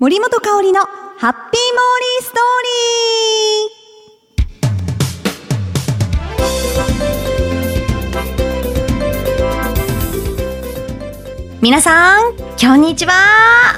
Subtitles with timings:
[0.00, 11.58] 森本香里のハッピーモーリーストーリー。
[11.60, 13.12] 皆さん、こんにちは。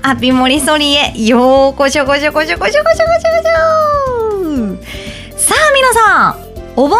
[0.00, 6.36] ハッピーモーリーストーリーへようこしょこしょこしょこしょこしょこしょこしょさあ皆さん、
[6.76, 6.98] お盆、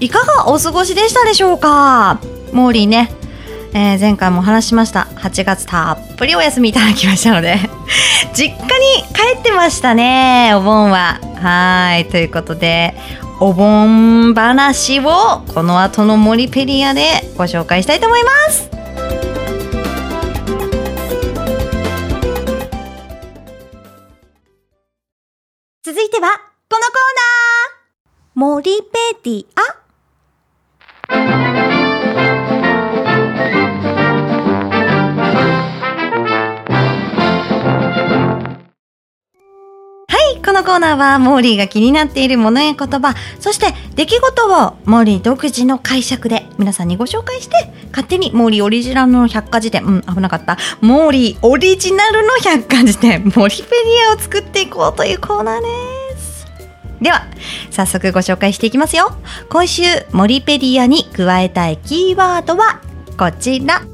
[0.00, 2.18] いかがお過ごしでしたでしょうか？
[2.54, 3.12] モーリーね、
[3.74, 5.08] えー、前回も話しました。
[5.16, 7.56] 8月たっぷりお休みいただきましたので
[8.34, 8.56] 実家に
[9.14, 11.20] 帰ってましたねお盆は。
[11.36, 12.94] はいということで
[13.40, 18.70] お盆話をこの後のモリペリアでご紹介したいと思います。
[25.84, 26.28] 続いては
[26.68, 27.82] このコーナー。
[28.34, 29.46] モリペディ
[31.78, 31.81] ア。
[40.72, 50.56] コーナーはモーリーが気になっているものや言葉、そして出来事をモーリー独自の解釈で皆さんにご紹介して、勝手にモーリーオリジナルの百科事典、うん、危なかった。
[50.80, 56.46] モーリーオリジナルの百科事典、 モリペディアを作っていこうというコーナーです。
[57.02, 57.26] では、
[57.70, 59.14] 早速ご紹介していきますよ。
[59.50, 59.82] 今週、
[60.12, 62.80] モリペディアに加えたいキーワードは
[63.18, 63.91] こちら。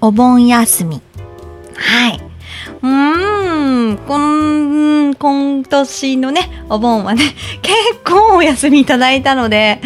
[0.00, 1.02] お盆休み。
[1.76, 2.20] はい。
[2.82, 9.80] うーん、こん、今年のね、お盆はね、 結構お休みいただいたので、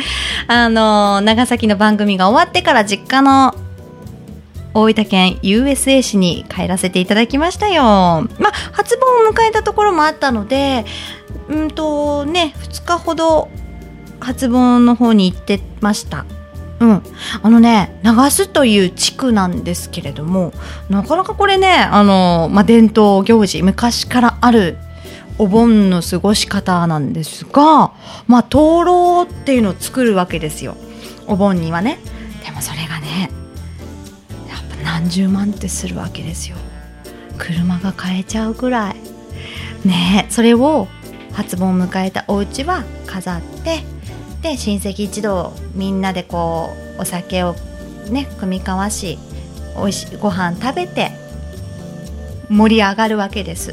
[0.46, 3.54] あの、長崎の番組が終わってから実家の
[4.74, 7.82] 大分県 USA 市に帰らせていただきましたよ。
[7.82, 10.84] まあ、初盆を迎えたところもあったので、
[11.48, 13.48] うんとね、2日ほど
[14.20, 16.24] 初盆の方に行ってました。
[16.80, 17.02] うん、
[17.42, 20.52] あのね長洲という地区なんですけれども
[20.88, 24.78] なかなかこれねあの、まあ、伝統行事昔からある
[25.36, 27.94] お盆の過ごし方なんですが、
[28.26, 30.76] まあ、灯籠っていうのを作るわけですよ。
[31.26, 31.98] お盆にはね。
[32.44, 33.30] でもそれがね
[34.50, 36.56] やっぱ何十万ってするわけですよ。
[37.38, 38.96] 車が買えちゃうぐらい。
[39.88, 40.88] ねそれを
[41.32, 43.82] 初盆を迎えたお家は飾って
[44.42, 47.54] で親戚一同みんなでこうお酒を
[48.10, 49.18] ね酌み交わし
[49.76, 51.12] おいしいご飯食べて
[52.48, 53.68] 盛り上がるわけです。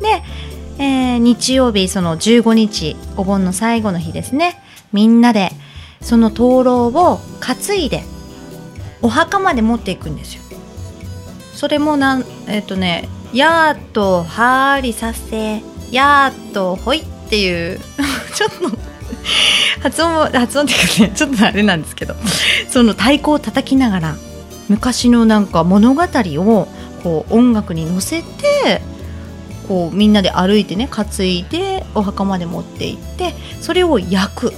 [0.00, 0.22] で、
[0.78, 4.60] えー、日曜日その15日お盆の最後の日ですね。
[4.92, 5.50] みんなで
[6.00, 8.02] その灯籠を担いで
[9.02, 10.42] お墓まで持っていくんですよ。
[11.54, 17.80] それもなんえっ、ー、とね「やーっとはーりさせやーっとほい」っていう
[18.34, 18.78] ちょっと
[19.82, 22.14] 発音も発音っていうかねちょっとあれなんですけど
[22.70, 24.16] その太鼓を叩きながら
[24.68, 26.68] 昔のなんか物語を
[27.02, 28.82] こう音楽に乗せて
[29.68, 34.52] こうみんなで歩いてね担いでお墓まで持って行ってそれを焼く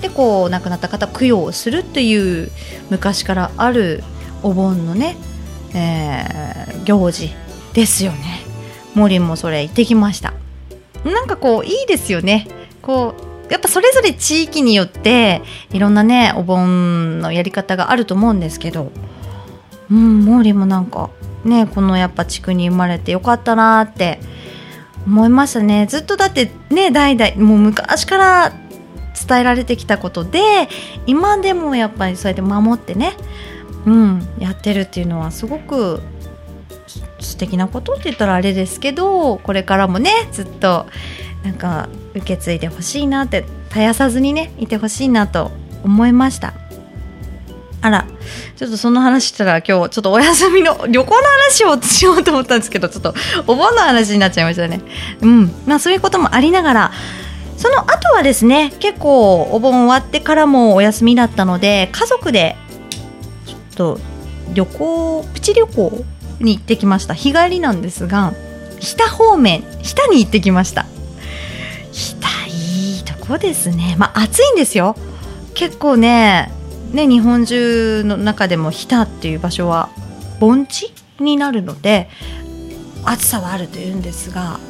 [0.00, 2.50] でこう亡くなった方供養をするっていう
[2.90, 4.04] 昔からある
[4.42, 5.16] お盆のね、
[5.74, 7.30] えー、行事
[7.72, 8.42] ですよね。
[8.94, 10.32] モリンもそれ行ってきました。
[11.04, 12.46] なんかこういいですよね。
[12.86, 13.16] こ
[13.48, 15.42] うやっぱそれぞれ地域によって
[15.72, 18.92] いろんなねお盆のやり方があると思うんですけど
[19.90, 21.10] うん毛利もなんか
[21.44, 24.20] ねこのやっぱ地区に生まれてよかったなって
[25.04, 25.86] 思いましたね。
[25.86, 28.52] ずっとだってね代々もう昔から
[29.28, 30.68] 伝えられてきたことで
[31.06, 33.16] 今でもやっぱりそうやって守ってね
[33.84, 36.00] うんやってるっていうのはすごく
[37.20, 40.86] 素敵なことって言ったらあれですけどこれからもねずっと
[41.46, 45.52] なんか受け継いでほしいなって絶やさずにねいてほしいなと
[45.84, 46.54] 思いました。
[47.82, 48.04] あら
[48.56, 53.14] ちょっとその話したら今日ちょっとお休みの旅行の話をしようと思ったんですけどちょっと
[53.46, 54.80] お盆の話になっちゃいましたね。
[55.20, 55.52] うん。
[55.66, 56.92] まあそういうこともありながら
[57.56, 62.56] その後はですね結構お盆終わってからもお休みだったので家族で
[63.46, 64.00] ちょっと
[64.52, 66.04] 旅行プチ旅行
[66.40, 67.14] に行ってきました。
[67.14, 68.32] 日帰りなんですが
[68.80, 70.86] 日田方面日田に行ってきました。
[71.96, 73.96] 日田いいとこですね。
[73.98, 74.94] まあ暑いんですよ。
[75.54, 76.52] 結構ね
[76.92, 79.88] ね日本中の中でも日田っていう場所は
[80.38, 82.10] 盆地になるので
[83.06, 84.60] 暑さはあるというんですが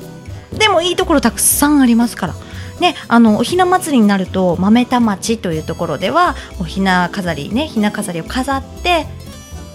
[0.52, 2.34] でもいいところたくさんありますから。
[2.78, 9.06] ね、あのおひな祭りになると豆田町というところではおひな飾りねひな飾りを飾って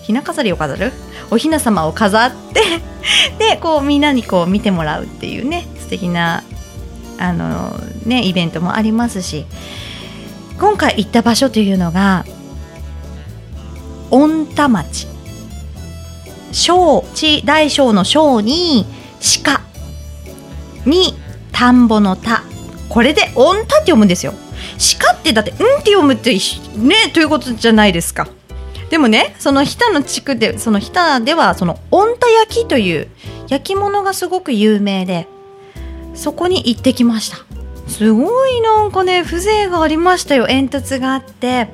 [0.04, 0.94] ひな飾りを飾る？
[1.32, 2.62] おひな様を飾って
[3.40, 6.44] でこうみんなにこう見てもらうっていうね素敵な
[7.22, 9.46] あのねイベントもありますし
[10.60, 12.26] 今回行った場所というのが
[14.10, 15.08] 御田町。
[16.52, 18.86] 小地大小の小に
[19.44, 19.62] 鹿。
[20.86, 21.16] に
[21.54, 22.44] 田んぼの田。
[22.90, 24.34] これで御田って読むんですよ。
[25.00, 26.34] 鹿ってだって「ん」って読むって
[26.76, 28.28] ねということじゃないですか。
[28.90, 33.08] でもねその日田の地区でその日田ではその御田焼きという
[33.48, 35.28] 焼き物がすごく有名で
[36.22, 37.38] そこに行ってきました。
[37.88, 40.46] すごいなんかね風情がありましたよ。
[40.46, 41.70] 煙突があって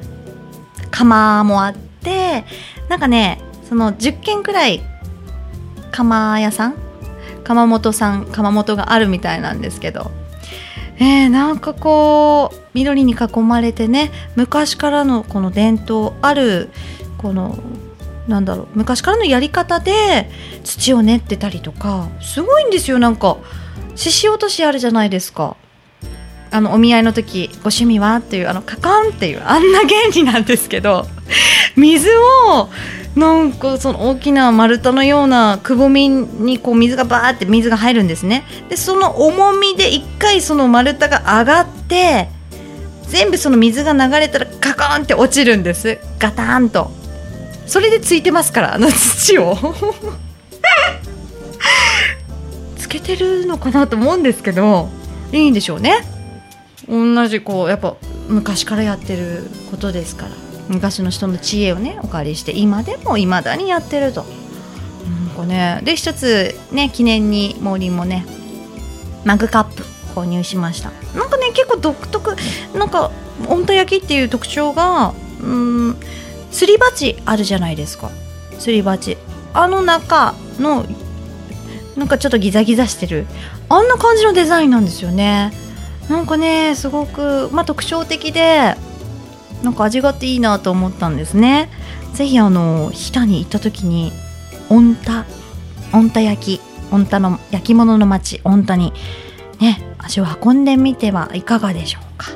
[0.90, 2.46] 窯もあって
[2.88, 4.82] なんかねその10軒くらい
[5.92, 6.76] 窯屋さん
[7.44, 10.12] 窯元さん窯元があるみたいなんですけど。
[11.00, 16.70] えー、なんかこう緑に囲まれてね昔からのこの伝統ある
[17.20, 17.60] この
[18.28, 20.32] なんだろう昔からのやり方で
[20.64, 23.38] 土を練ってたりとかすごいんですよなんか。
[23.98, 25.58] 獅子落としあるじゃないですか。
[26.50, 31.06] あのお見合いの時ご趣味はっていうあのカカンっていうあんな原理なんですけど
[31.76, 32.10] 水
[32.48, 32.70] を
[33.18, 38.46] なんかその大きな丸太のようなくぼみにこう水がバーって水が入るんですね。
[38.70, 42.30] でその重みで一回その丸太が上がって
[43.08, 45.98] 全部その水が流れたらカカンって落ちるんです。
[46.20, 46.92] ガタンと。
[47.66, 49.58] それでついてますからあの土を。
[53.00, 54.90] けてるのかなと思うんですけど
[55.32, 56.06] いいんでしょうね。
[56.88, 57.96] 同じこうやっぱ
[58.30, 60.32] 昔からやってることですから。
[60.70, 64.26] 昔の人の知恵をねお借りして今でもいまだにやってると。
[65.30, 68.26] なんかね、で一つね記念に森もね
[69.24, 69.84] マグカップ
[70.14, 70.92] 購入しました。
[71.18, 72.36] なんかね結構独特
[72.78, 73.12] なんか
[73.48, 75.96] 温度焼きっていう特徴がうん
[76.52, 78.12] すり鉢あるじゃないですか。
[78.60, 79.18] すり鉢。
[79.54, 80.86] あの中の
[81.98, 83.26] なんかちょっとギザギザしてる。
[83.70, 85.52] あんな感じのデザインなんですよね。
[86.10, 88.76] なんかねすごく、まあ、特徴的で
[89.64, 91.70] なんか味があっていいなと思ったんですね。
[92.14, 94.12] ぜひあの日田に行った時に
[94.70, 95.26] 御田
[95.92, 96.62] 御田焼き
[96.92, 98.94] 御田の焼き物の町御田に
[99.60, 102.30] ね足を運んでみてはいかがでしょうか。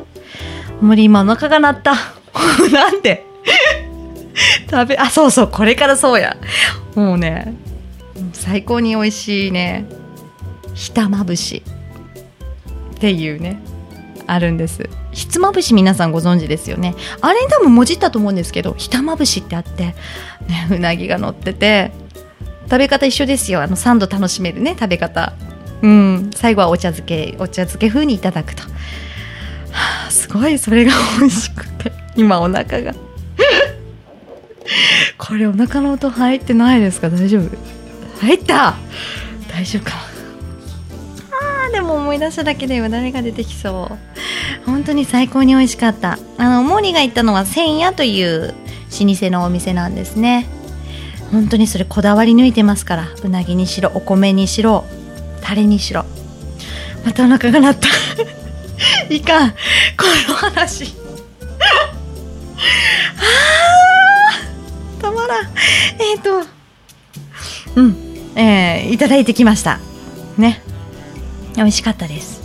[0.82, 1.94] 森今お腹が鳴った。
[2.74, 3.26] なんで？
[4.72, 6.36] 食べあそうそうこれからそうや。
[6.96, 7.54] もうね
[8.34, 9.86] 最高に美味しいね。
[10.74, 11.64] ひたまぶし。
[12.96, 13.60] っていうね。
[14.28, 14.90] あるんです。
[15.12, 16.96] ひつまぶし皆さんご存知ですよね。
[17.20, 19.96] あれに多分もじったと思うんですけどひたまぶしってあって、
[20.48, 21.92] ね、うなぎが乗ってて
[22.66, 23.62] 食べ方一緒ですよ。
[23.62, 25.34] あのサンド楽しめるね食べ方。
[25.82, 26.30] うん。
[26.34, 28.70] 最後はお茶漬けお茶漬け風にいただくと、は
[30.08, 30.58] あ、すごい。
[30.58, 32.94] それが美味しくて今お腹が。
[35.18, 37.10] これお腹の音入ってないですか？
[37.10, 37.50] 大丈夫？
[38.22, 38.76] 入った。
[39.52, 39.94] 大丈夫か。
[41.32, 44.66] あーでも思い出しただけでよだれが出てきそう。
[44.66, 46.20] 本当に最高に美味しかった。
[46.38, 48.54] あのモーリーが行ったのは千夜という
[49.00, 50.48] 老舗のお店なんですね。
[51.32, 53.08] 本当にそれこだわり抜いてますから。
[53.24, 54.86] うなぎにしろお米にしろ
[55.42, 56.06] タレにしろ。
[57.04, 57.88] またお腹が鳴った。
[59.10, 59.52] いかん。
[59.52, 59.56] こ
[60.30, 60.94] の話。
[63.18, 65.46] あーたまらん。
[65.98, 66.46] えっ、ー、と。
[67.76, 68.11] うん。
[68.36, 69.80] えー、いただいてきました。
[70.38, 70.62] ね。
[71.56, 72.42] 美味しかったです。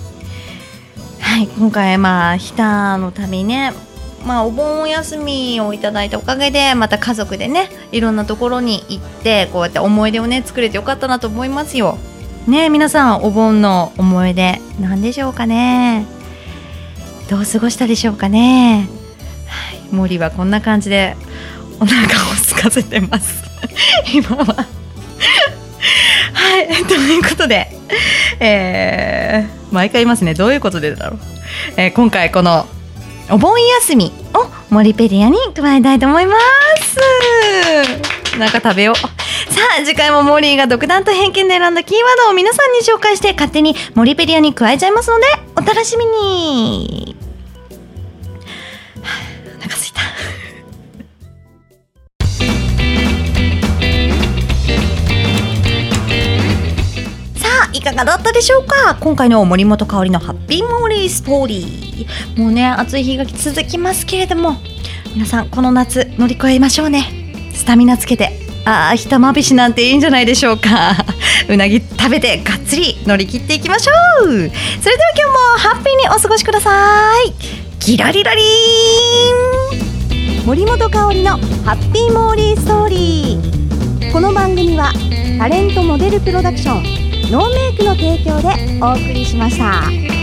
[1.21, 3.73] はい今回まあ日田の旅ね。
[4.25, 11.99] まあ、お盆休みをいただいたおかげでまた家族でねいろんなところに行ってこうやって思い出をね作れてよかったなと思いますよ。
[12.49, 16.07] ね皆さんお盆の思い出何でしょうかね。
[17.29, 18.89] どう過ごしたでしょうかね、
[19.47, 21.17] はい、森はこんな感じで
[21.81, 22.07] お腹を
[22.51, 23.45] 空かせてます。
[24.13, 24.67] 今は
[26.47, 26.85] はい。
[26.85, 27.69] ということで、
[28.39, 30.35] えー、毎回言いますね。
[30.35, 31.21] どういうことでだろう、
[31.77, 32.67] えー、今回この
[33.31, 36.35] お盆休みを森ペディアに加えたいと思いま
[36.79, 38.39] す。
[38.39, 38.97] なんか食べよう。
[38.97, 45.25] さあ次回もモーリーが独断と偏見で選んだキーワードを皆さんに紹介して勝手にモリペディアに加えちゃいますので
[45.57, 47.16] お楽しみに。
[57.97, 58.99] かがだったでしょうか？
[59.01, 62.39] 今回の森本香里のハッピーモーリーストーリー。
[62.39, 64.57] もうね暑い日が続きますけれども
[65.15, 67.33] 皆さんこの夏乗り越えましょうね。
[67.55, 70.95] スタミナつけてああひたまびしなんていいんじゃないでしょうか。
[71.49, 73.93] うなぎ食べてがっつり乗り切っていきましょ
[74.25, 74.27] う。
[74.27, 74.51] それでは
[75.17, 77.33] 今日もハッピーにお過ごしください。
[77.79, 78.43] キラリラリ
[80.43, 80.45] ン。
[80.45, 84.13] 森本香里のハッピーモーリーストーリー。
[84.13, 84.93] この番組は
[85.39, 86.96] タレントモデルプロダクション
[87.31, 88.49] ノーメイクの提供で
[88.81, 90.16] お送りしました。